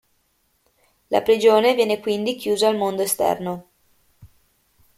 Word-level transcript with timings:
La 1.09 1.21
prigione 1.21 1.75
viene 1.75 1.99
quindi 1.99 2.35
chiusa 2.35 2.67
al 2.67 2.75
mondo 2.75 3.03
esterno. 3.03 3.67